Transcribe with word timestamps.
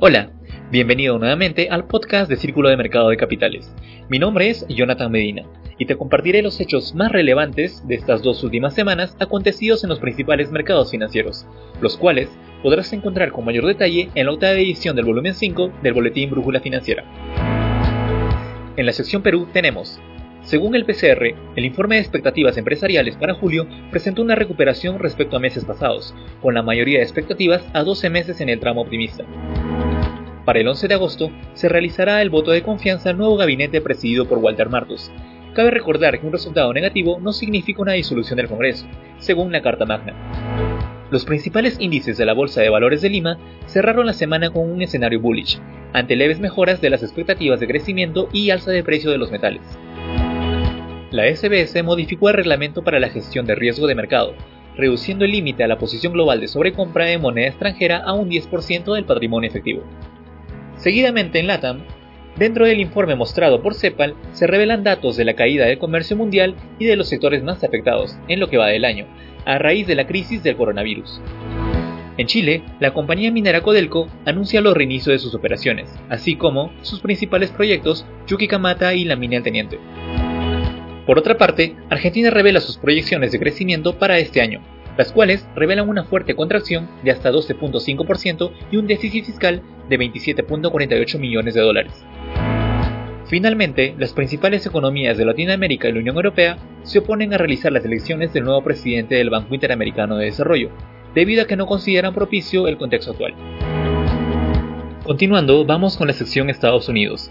Hola, 0.00 0.30
bienvenido 0.72 1.18
nuevamente 1.20 1.68
al 1.70 1.86
podcast 1.86 2.28
de 2.28 2.36
Círculo 2.36 2.68
de 2.68 2.76
Mercado 2.76 3.10
de 3.10 3.16
Capitales. 3.16 3.72
Mi 4.08 4.18
nombre 4.18 4.50
es 4.50 4.66
Jonathan 4.68 5.10
Medina 5.10 5.44
y 5.78 5.86
te 5.86 5.96
compartiré 5.96 6.42
los 6.42 6.60
hechos 6.60 6.96
más 6.96 7.12
relevantes 7.12 7.86
de 7.86 7.94
estas 7.94 8.20
dos 8.20 8.42
últimas 8.42 8.74
semanas 8.74 9.16
acontecidos 9.20 9.84
en 9.84 9.90
los 9.90 10.00
principales 10.00 10.50
mercados 10.50 10.90
financieros, 10.90 11.46
los 11.80 11.96
cuales 11.96 12.28
podrás 12.62 12.92
encontrar 12.92 13.30
con 13.30 13.44
mayor 13.44 13.66
detalle 13.66 14.10
en 14.16 14.26
la 14.26 14.32
octava 14.32 14.54
edición 14.54 14.96
del 14.96 15.04
volumen 15.04 15.34
5 15.34 15.72
del 15.82 15.94
Boletín 15.94 16.28
Brújula 16.30 16.58
Financiera. 16.58 17.04
En 18.76 18.86
la 18.86 18.92
sección 18.92 19.22
Perú 19.22 19.46
tenemos 19.52 20.00
según 20.44 20.74
el 20.74 20.84
PCR, 20.84 21.34
el 21.56 21.64
informe 21.64 21.94
de 21.94 22.02
expectativas 22.02 22.58
empresariales 22.58 23.16
para 23.16 23.32
julio 23.32 23.66
presentó 23.90 24.20
una 24.20 24.34
recuperación 24.34 24.98
respecto 24.98 25.36
a 25.38 25.40
meses 25.40 25.64
pasados, 25.64 26.14
con 26.42 26.52
la 26.52 26.62
mayoría 26.62 26.98
de 26.98 27.04
expectativas 27.04 27.66
a 27.72 27.82
12 27.82 28.10
meses 28.10 28.40
en 28.42 28.50
el 28.50 28.60
tramo 28.60 28.82
optimista. 28.82 29.24
Para 30.44 30.60
el 30.60 30.68
11 30.68 30.88
de 30.88 30.94
agosto 30.94 31.30
se 31.54 31.70
realizará 31.70 32.20
el 32.20 32.28
voto 32.28 32.50
de 32.50 32.62
confianza 32.62 33.08
al 33.08 33.16
nuevo 33.16 33.38
gabinete 33.38 33.80
presidido 33.80 34.28
por 34.28 34.36
Walter 34.36 34.68
Martus. 34.68 35.10
Cabe 35.54 35.70
recordar 35.70 36.20
que 36.20 36.26
un 36.26 36.32
resultado 36.32 36.74
negativo 36.74 37.18
no 37.20 37.32
significa 37.32 37.80
una 37.80 37.92
disolución 37.92 38.36
del 38.36 38.48
Congreso, 38.48 38.86
según 39.16 39.50
la 39.50 39.62
Carta 39.62 39.86
Magna. 39.86 40.12
Los 41.10 41.24
principales 41.24 41.76
índices 41.80 42.18
de 42.18 42.26
la 42.26 42.34
Bolsa 42.34 42.60
de 42.60 42.68
Valores 42.68 43.00
de 43.00 43.08
Lima 43.08 43.38
cerraron 43.66 44.04
la 44.04 44.12
semana 44.12 44.50
con 44.50 44.70
un 44.70 44.82
escenario 44.82 45.20
bullish, 45.20 45.58
ante 45.94 46.16
leves 46.16 46.40
mejoras 46.40 46.82
de 46.82 46.90
las 46.90 47.02
expectativas 47.02 47.60
de 47.60 47.68
crecimiento 47.68 48.28
y 48.32 48.50
alza 48.50 48.72
de 48.72 48.82
precio 48.82 49.10
de 49.10 49.18
los 49.18 49.30
metales. 49.30 49.62
La 51.14 51.32
SBS 51.32 51.80
modificó 51.84 52.28
el 52.28 52.34
reglamento 52.34 52.82
para 52.82 52.98
la 52.98 53.08
gestión 53.08 53.46
de 53.46 53.54
riesgo 53.54 53.86
de 53.86 53.94
mercado, 53.94 54.34
reduciendo 54.76 55.24
el 55.24 55.30
límite 55.30 55.62
a 55.62 55.68
la 55.68 55.78
posición 55.78 56.12
global 56.12 56.40
de 56.40 56.48
sobrecompra 56.48 57.06
de 57.06 57.18
moneda 57.18 57.46
extranjera 57.46 57.98
a 57.98 58.14
un 58.14 58.28
10% 58.28 58.92
del 58.92 59.04
patrimonio 59.04 59.48
efectivo. 59.48 59.84
Seguidamente 60.76 61.38
en 61.38 61.46
LATAM, 61.46 61.84
dentro 62.36 62.66
del 62.66 62.80
informe 62.80 63.14
mostrado 63.14 63.62
por 63.62 63.74
CEPAL 63.74 64.16
se 64.32 64.48
revelan 64.48 64.82
datos 64.82 65.16
de 65.16 65.24
la 65.24 65.34
caída 65.34 65.66
del 65.66 65.78
comercio 65.78 66.16
mundial 66.16 66.56
y 66.80 66.86
de 66.86 66.96
los 66.96 67.08
sectores 67.10 67.44
más 67.44 67.62
afectados 67.62 68.18
en 68.26 68.40
lo 68.40 68.50
que 68.50 68.58
va 68.58 68.66
del 68.66 68.84
año, 68.84 69.06
a 69.44 69.58
raíz 69.58 69.86
de 69.86 69.94
la 69.94 70.08
crisis 70.08 70.42
del 70.42 70.56
coronavirus. 70.56 71.20
En 72.16 72.26
Chile, 72.26 72.64
la 72.80 72.92
compañía 72.92 73.30
minera 73.30 73.60
Codelco 73.60 74.08
anuncia 74.24 74.60
los 74.60 74.74
reinicios 74.74 75.12
de 75.14 75.20
sus 75.20 75.36
operaciones, 75.36 75.94
así 76.08 76.34
como 76.34 76.72
sus 76.82 76.98
principales 76.98 77.52
proyectos 77.52 78.04
Chuquicamata 78.26 78.94
y 78.94 79.04
la 79.04 79.14
mina 79.14 79.36
El 79.36 79.44
Teniente. 79.44 79.78
Por 81.06 81.18
otra 81.18 81.36
parte, 81.36 81.76
Argentina 81.90 82.30
revela 82.30 82.60
sus 82.60 82.78
proyecciones 82.78 83.32
de 83.32 83.38
crecimiento 83.38 83.98
para 83.98 84.18
este 84.18 84.40
año, 84.40 84.60
las 84.96 85.12
cuales 85.12 85.46
revelan 85.54 85.88
una 85.88 86.04
fuerte 86.04 86.34
contracción 86.34 86.88
de 87.02 87.10
hasta 87.10 87.30
12.5% 87.30 88.50
y 88.70 88.76
un 88.76 88.86
déficit 88.86 89.26
fiscal 89.26 89.62
de 89.88 89.98
27.48 89.98 91.18
millones 91.18 91.54
de 91.54 91.60
dólares. 91.60 92.04
Finalmente, 93.26 93.94
las 93.98 94.12
principales 94.12 94.64
economías 94.64 95.18
de 95.18 95.24
Latinoamérica 95.24 95.88
y 95.88 95.92
la 95.92 96.00
Unión 96.00 96.16
Europea 96.16 96.56
se 96.82 97.00
oponen 97.00 97.34
a 97.34 97.38
realizar 97.38 97.72
las 97.72 97.84
elecciones 97.84 98.32
del 98.32 98.44
nuevo 98.44 98.62
presidente 98.62 99.16
del 99.16 99.30
Banco 99.30 99.54
Interamericano 99.54 100.16
de 100.16 100.26
Desarrollo, 100.26 100.70
debido 101.14 101.42
a 101.42 101.46
que 101.46 101.56
no 101.56 101.66
consideran 101.66 102.14
propicio 102.14 102.68
el 102.68 102.78
contexto 102.78 103.12
actual. 103.12 103.34
Continuando, 105.04 105.64
vamos 105.64 105.96
con 105.96 106.06
la 106.06 106.12
sección 106.12 106.48
Estados 106.48 106.88
Unidos, 106.88 107.30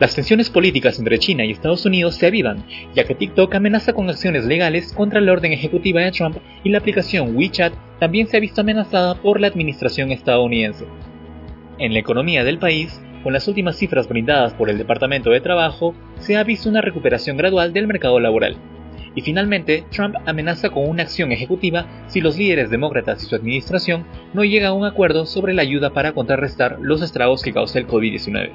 las 0.00 0.14
tensiones 0.14 0.48
políticas 0.48 0.98
entre 1.00 1.18
China 1.18 1.44
y 1.44 1.50
Estados 1.50 1.84
Unidos 1.84 2.14
se 2.14 2.28
avivan, 2.28 2.64
ya 2.94 3.02
que 3.02 3.16
TikTok 3.16 3.52
amenaza 3.56 3.92
con 3.92 4.08
acciones 4.08 4.44
legales 4.44 4.92
contra 4.92 5.20
la 5.20 5.32
orden 5.32 5.52
ejecutiva 5.52 6.00
de 6.00 6.12
Trump 6.12 6.36
y 6.62 6.70
la 6.70 6.78
aplicación 6.78 7.36
WeChat 7.36 7.72
también 7.98 8.28
se 8.28 8.36
ha 8.36 8.40
visto 8.40 8.60
amenazada 8.60 9.16
por 9.16 9.40
la 9.40 9.48
administración 9.48 10.12
estadounidense. 10.12 10.86
En 11.78 11.92
la 11.92 11.98
economía 11.98 12.44
del 12.44 12.58
país, 12.58 13.00
con 13.24 13.32
las 13.32 13.48
últimas 13.48 13.76
cifras 13.76 14.08
brindadas 14.08 14.54
por 14.54 14.70
el 14.70 14.78
Departamento 14.78 15.30
de 15.30 15.40
Trabajo, 15.40 15.96
se 16.20 16.36
ha 16.36 16.44
visto 16.44 16.68
una 16.68 16.80
recuperación 16.80 17.36
gradual 17.36 17.72
del 17.72 17.88
mercado 17.88 18.20
laboral. 18.20 18.56
Y 19.16 19.22
finalmente, 19.22 19.84
Trump 19.90 20.14
amenaza 20.26 20.70
con 20.70 20.88
una 20.88 21.02
acción 21.02 21.32
ejecutiva 21.32 21.86
si 22.06 22.20
los 22.20 22.38
líderes 22.38 22.70
demócratas 22.70 23.20
y 23.22 23.26
su 23.26 23.34
administración 23.34 24.04
no 24.32 24.44
llegan 24.44 24.68
a 24.68 24.74
un 24.74 24.84
acuerdo 24.84 25.26
sobre 25.26 25.54
la 25.54 25.62
ayuda 25.62 25.90
para 25.90 26.12
contrarrestar 26.12 26.78
los 26.80 27.02
estragos 27.02 27.42
que 27.42 27.52
causa 27.52 27.80
el 27.80 27.88
COVID-19. 27.88 28.50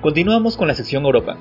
Continuamos 0.00 0.56
con 0.56 0.66
la 0.66 0.74
sección 0.74 1.04
Europa. 1.04 1.36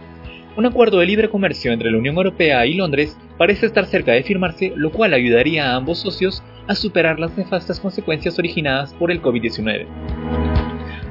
Un 0.58 0.66
acuerdo 0.66 1.00
de 1.00 1.06
libre 1.06 1.30
comercio 1.30 1.72
entre 1.72 1.90
la 1.92 1.98
Unión 1.98 2.18
Europea 2.18 2.66
y 2.66 2.74
Londres 2.74 3.18
parece 3.38 3.66
estar 3.66 3.86
cerca 3.86 4.12
de 4.12 4.24
firmarse, 4.24 4.74
lo 4.76 4.92
cual 4.92 5.14
ayudaría 5.14 5.72
a 5.72 5.76
ambos 5.78 6.00
socios 6.00 6.44
a 6.68 6.76
superar 6.76 7.22
las 7.22 7.38
nefastas 7.38 7.80
consecuencias 7.80 8.38
originadas 8.38 8.94
por 8.96 9.12
el 9.12 9.22
COVID-19. 9.22 9.86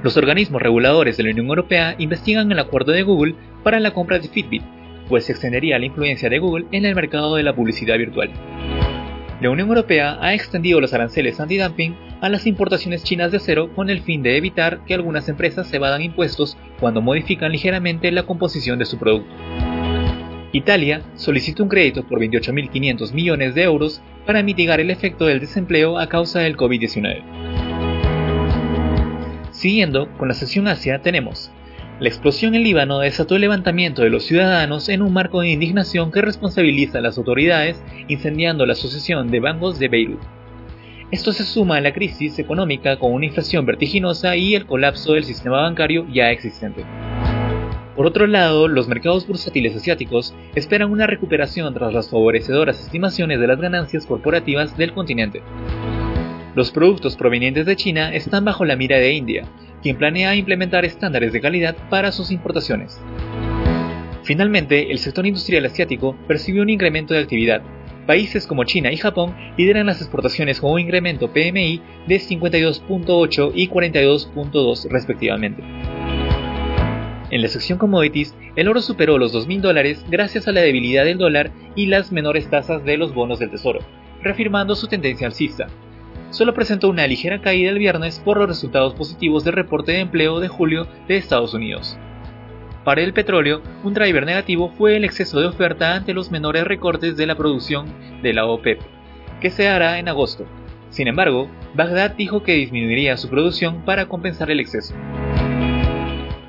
Los 0.03 0.19
organismos 0.19 0.61
reguladores 0.61 1.17
de 1.17 1.23
la 1.23 1.31
Unión 1.31 1.47
Europea 1.47 1.95
investigan 1.97 2.53
el 2.53 2.59
acuerdo 2.59 2.93
de 2.93 3.03
Google 3.03 3.35
para 3.65 3.81
la 3.81 3.95
compra 3.95 4.19
de 4.19 4.29
Fitbit, 4.29 4.63
pues 5.09 5.25
se 5.25 5.33
extendería 5.33 5.79
la 5.79 5.87
influencia 5.87 6.29
de 6.29 6.39
Google 6.39 6.67
en 6.71 6.85
el 6.85 6.95
mercado 6.95 7.35
de 7.37 7.45
la 7.45 7.57
publicidad 7.57 7.97
virtual. 7.97 8.31
La 9.41 9.51
Unión 9.51 9.69
Europea 9.69 10.19
ha 10.21 10.35
extendido 10.35 10.81
los 10.81 10.93
aranceles 10.93 11.39
antidumping 11.39 11.95
a 12.21 12.29
las 12.29 12.45
importaciones 12.49 13.05
chinas 13.05 13.31
de 13.31 13.37
acero 13.37 13.73
con 13.73 13.89
el 13.89 14.01
fin 14.01 14.21
de 14.21 14.37
evitar 14.37 14.85
que 14.85 14.95
algunas 14.95 15.29
empresas 15.29 15.69
se 15.69 15.77
evadan 15.77 16.03
impuestos 16.03 16.57
cuando 16.81 17.01
modifican 17.01 17.53
ligeramente 17.53 18.11
la 18.11 18.25
composición 18.25 18.81
de 18.81 18.85
su 18.85 18.99
producto. 18.99 19.33
Italia 20.51 21.03
solicitó 21.15 21.63
un 21.63 21.69
crédito 21.69 22.05
por 22.05 22.19
28.500 22.19 23.13
millones 23.13 23.55
de 23.55 23.63
euros 23.63 24.03
para 24.27 24.43
mitigar 24.43 24.81
el 24.81 24.91
efecto 24.91 25.27
del 25.27 25.39
desempleo 25.39 26.01
a 26.01 26.09
causa 26.09 26.41
del 26.41 26.57
COVID-19. 26.57 27.23
Siguiendo 29.53 30.09
con 30.17 30.27
la 30.27 30.35
sección 30.35 30.67
Asia 30.67 31.01
tenemos 31.01 31.53
la 32.01 32.09
explosión 32.09 32.55
en 32.55 32.63
Líbano 32.63 33.01
desató 33.01 33.35
el 33.35 33.41
levantamiento 33.41 34.03
de 34.03 34.11
los 34.11 34.23
ciudadanos 34.23 34.89
en 34.89 35.03
un 35.03 35.13
marco 35.13 35.41
de 35.41 35.49
indignación 35.49 36.13
que 36.13 36.23
responsabiliza 36.23 36.99
a 36.99 37.01
las 37.01 37.19
autoridades 37.19 37.83
incendiando 38.07 38.67
la 38.67 38.75
Asociación 38.75 39.33
de 39.33 39.41
Bancos 39.41 39.81
de 39.81 39.89
Beirut. 39.89 40.21
Esto 41.11 41.33
se 41.33 41.43
suma 41.43 41.79
a 41.79 41.81
la 41.81 41.93
crisis 41.93 42.39
económica 42.39 42.99
con 42.99 43.13
una 43.13 43.27
inflación 43.27 43.67
vertiginosa 43.67 44.37
y 44.37 44.55
el 44.55 44.67
colapso 44.67 45.15
del 45.15 45.25
sistema 45.25 45.63
bancario 45.63 46.07
ya 46.13 46.31
existente. 46.31 46.85
Por 47.97 48.07
otro 48.07 48.29
lado, 48.29 48.69
los 48.69 48.87
mercados 48.87 49.27
bursátiles 49.27 49.75
asiáticos 49.75 50.37
esperan 50.55 50.93
una 50.93 51.09
recuperación 51.09 51.75
tras 51.75 51.93
las 51.93 52.11
favorecedoras 52.11 52.81
estimaciones 52.81 53.41
de 53.41 53.47
las 53.49 53.61
ganancias 53.61 54.07
corporativas 54.07 54.77
del 54.77 54.93
continente. 54.93 55.43
Los 56.55 56.71
productos 56.71 57.17
provenientes 57.17 57.67
de 57.67 57.75
China 57.75 58.15
están 58.15 58.45
bajo 58.45 58.65
la 58.65 58.77
mira 58.77 58.99
de 58.99 59.13
India, 59.13 59.49
planea 59.97 60.35
implementar 60.35 60.85
estándares 60.85 61.33
de 61.33 61.41
calidad 61.41 61.77
para 61.89 62.13
sus 62.13 62.31
importaciones. 62.31 63.01
Finalmente, 64.25 64.91
el 64.91 64.99
sector 64.99 65.27
industrial 65.27 65.65
asiático 65.65 66.15
percibió 66.27 66.63
un 66.63 66.69
incremento 66.69 67.15
de 67.15 67.21
actividad. 67.21 67.63
Países 68.07 68.47
como 68.47 68.65
China 68.65 68.93
y 68.93 68.97
Japón 68.97 69.35
lideran 69.57 69.87
las 69.87 70.01
exportaciones 70.01 70.61
con 70.61 70.73
un 70.73 70.81
incremento 70.81 71.33
PMI 71.33 71.81
de 72.07 72.17
52.8 72.17 73.53
y 73.55 73.69
42.2 73.69 74.89
respectivamente. 74.91 75.63
En 77.31 77.43
la 77.43 77.49
sección 77.49 77.79
commodities, 77.79 78.35
el 78.57 78.69
oro 78.69 78.81
superó 78.81 79.19
los 79.19 79.35
2.000 79.35 79.61
dólares 79.61 80.05
gracias 80.11 80.49
a 80.49 80.53
la 80.53 80.61
debilidad 80.61 81.05
del 81.05 81.19
dólar 81.19 81.51
y 81.75 81.87
las 81.87 82.11
menores 82.11 82.49
tasas 82.49 82.85
de 82.85 82.97
los 82.97 83.15
bonos 83.15 83.39
del 83.39 83.51
tesoro, 83.51 83.81
reafirmando 84.23 84.75
su 84.75 84.89
tendencia 84.89 85.27
alcista, 85.27 85.69
solo 86.31 86.55
presentó 86.55 86.89
una 86.89 87.07
ligera 87.07 87.41
caída 87.41 87.71
el 87.71 87.79
viernes 87.79 88.21
por 88.25 88.39
los 88.39 88.49
resultados 88.49 88.95
positivos 88.95 89.45
del 89.45 89.55
reporte 89.55 89.93
de 89.93 90.01
empleo 90.01 90.41
de 90.41 90.49
julio 90.49 90.87
de 91.07 91.17
Estados 91.17 91.55
Unidos. 91.55 91.99
Para 92.85 93.03
el 93.03 93.13
petróleo, 93.13 93.63
un 93.85 93.93
driver 93.93 94.25
negativo 94.25 94.73
fue 94.77 94.97
el 94.97 95.05
exceso 95.05 95.41
de 95.41 95.47
oferta 95.47 95.95
ante 95.95 96.15
los 96.15 96.31
menores 96.31 96.65
recortes 96.65 97.17
de 97.17 97.27
la 97.27 97.37
producción 97.37 97.87
de 98.23 98.33
la 98.33 98.47
OPEP, 98.47 98.81
que 99.41 99.51
se 99.51 99.69
hará 99.69 99.99
en 99.99 100.09
agosto. 100.09 100.47
Sin 100.91 101.07
embargo, 101.07 101.51
Bagdad 101.75 102.15
dijo 102.17 102.43
que 102.43 102.55
disminuiría 102.55 103.17
su 103.17 103.29
producción 103.29 103.85
para 103.85 104.07
compensar 104.07 104.51
el 104.51 104.61
exceso. 104.61 104.95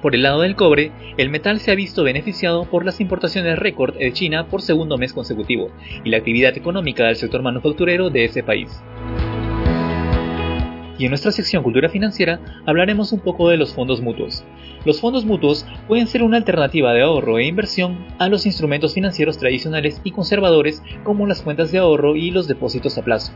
Por 0.01 0.15
el 0.15 0.23
lado 0.23 0.41
del 0.41 0.55
cobre, 0.55 0.93
el 1.17 1.29
metal 1.29 1.59
se 1.59 1.71
ha 1.71 1.75
visto 1.75 2.03
beneficiado 2.03 2.63
por 2.63 2.85
las 2.85 3.01
importaciones 3.01 3.59
récord 3.59 3.95
de 3.97 4.13
China 4.13 4.47
por 4.47 4.61
segundo 4.61 4.97
mes 4.97 5.11
consecutivo 5.11 5.71
y 6.05 6.09
la 6.09 6.17
actividad 6.17 6.57
económica 6.57 7.05
del 7.05 7.17
sector 7.17 7.41
manufacturero 7.41 8.09
de 8.09 8.23
ese 8.23 8.43
país. 8.43 8.81
Y 10.99 11.05
en 11.05 11.11
nuestra 11.11 11.31
sección 11.31 11.63
Cultura 11.63 11.87
Financiera 11.87 12.41
hablaremos 12.65 13.13
un 13.13 13.21
poco 13.21 13.49
de 13.49 13.55
los 13.55 13.73
fondos 13.73 14.01
mutuos. 14.01 14.43
Los 14.85 14.99
fondos 14.99 15.23
mutuos 15.23 15.65
pueden 15.87 16.07
ser 16.07 16.23
una 16.23 16.35
alternativa 16.35 16.93
de 16.93 17.01
ahorro 17.01 17.39
e 17.39 17.45
inversión 17.45 18.05
a 18.19 18.27
los 18.27 18.45
instrumentos 18.45 18.93
financieros 18.93 19.37
tradicionales 19.37 20.01
y 20.03 20.11
conservadores 20.11 20.83
como 21.05 21.25
las 21.25 21.41
cuentas 21.41 21.71
de 21.71 21.77
ahorro 21.77 22.17
y 22.17 22.31
los 22.31 22.49
depósitos 22.49 22.97
a 22.97 23.01
plazo. 23.01 23.31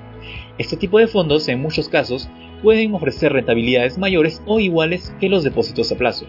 Este 0.58 0.76
tipo 0.76 1.00
de 1.00 1.08
fondos 1.08 1.48
en 1.48 1.62
muchos 1.62 1.88
casos 1.88 2.30
pueden 2.62 2.94
ofrecer 2.94 3.32
rentabilidades 3.32 3.98
mayores 3.98 4.44
o 4.46 4.60
iguales 4.60 5.16
que 5.22 5.30
los 5.30 5.46
depósitos 5.46 5.90
a 5.94 5.96
plazo 5.96 6.26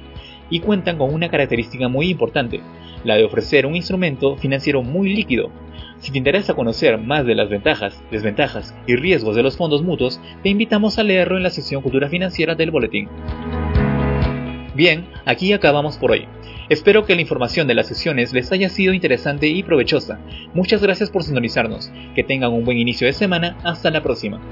y 0.50 0.60
cuentan 0.60 0.98
con 0.98 1.12
una 1.12 1.30
característica 1.30 1.88
muy 1.88 2.10
importante, 2.10 2.60
la 3.02 3.16
de 3.16 3.24
ofrecer 3.24 3.66
un 3.66 3.74
instrumento 3.74 4.36
financiero 4.36 4.82
muy 4.82 5.12
líquido. 5.12 5.50
Si 6.04 6.12
te 6.12 6.18
interesa 6.18 6.52
conocer 6.52 6.98
más 6.98 7.24
de 7.24 7.34
las 7.34 7.48
ventajas, 7.48 7.98
desventajas 8.10 8.74
y 8.86 8.94
riesgos 8.94 9.36
de 9.36 9.42
los 9.42 9.56
fondos 9.56 9.82
mutuos, 9.82 10.20
te 10.42 10.50
invitamos 10.50 10.98
a 10.98 11.02
leerlo 11.02 11.38
en 11.38 11.42
la 11.42 11.48
sección 11.48 11.80
Cultura 11.80 12.10
Financiera 12.10 12.54
del 12.54 12.70
boletín. 12.70 13.08
Bien, 14.74 15.06
aquí 15.24 15.54
acabamos 15.54 15.96
por 15.96 16.10
hoy. 16.10 16.28
Espero 16.68 17.06
que 17.06 17.14
la 17.14 17.22
información 17.22 17.66
de 17.66 17.74
las 17.74 17.86
sesiones 17.86 18.34
les 18.34 18.52
haya 18.52 18.68
sido 18.68 18.92
interesante 18.92 19.46
y 19.46 19.62
provechosa. 19.62 20.20
Muchas 20.52 20.82
gracias 20.82 21.10
por 21.10 21.22
sintonizarnos. 21.22 21.90
Que 22.14 22.22
tengan 22.22 22.52
un 22.52 22.66
buen 22.66 22.76
inicio 22.76 23.06
de 23.06 23.14
semana. 23.14 23.56
Hasta 23.64 23.90
la 23.90 24.02
próxima. 24.02 24.42